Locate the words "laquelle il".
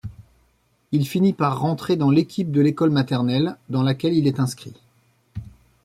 3.83-4.25